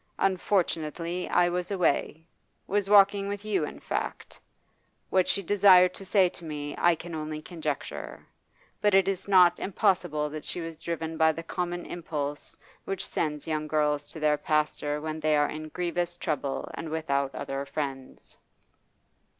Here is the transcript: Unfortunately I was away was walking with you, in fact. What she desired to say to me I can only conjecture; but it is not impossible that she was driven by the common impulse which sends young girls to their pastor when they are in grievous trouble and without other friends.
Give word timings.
Unfortunately 0.17 1.29
I 1.29 1.47
was 1.49 1.69
away 1.69 2.25
was 2.65 2.89
walking 2.89 3.27
with 3.29 3.45
you, 3.45 3.65
in 3.65 3.79
fact. 3.79 4.39
What 5.11 5.27
she 5.27 5.43
desired 5.43 5.93
to 5.93 6.05
say 6.05 6.27
to 6.27 6.43
me 6.43 6.73
I 6.79 6.95
can 6.95 7.13
only 7.13 7.39
conjecture; 7.39 8.25
but 8.81 8.95
it 8.95 9.07
is 9.07 9.27
not 9.27 9.59
impossible 9.59 10.27
that 10.31 10.43
she 10.43 10.59
was 10.59 10.79
driven 10.79 11.17
by 11.17 11.31
the 11.33 11.43
common 11.43 11.85
impulse 11.85 12.57
which 12.83 13.05
sends 13.05 13.45
young 13.45 13.67
girls 13.67 14.07
to 14.07 14.19
their 14.19 14.37
pastor 14.39 14.99
when 14.99 15.19
they 15.19 15.37
are 15.37 15.49
in 15.51 15.69
grievous 15.69 16.17
trouble 16.17 16.71
and 16.73 16.89
without 16.89 17.35
other 17.35 17.63
friends. 17.67 18.39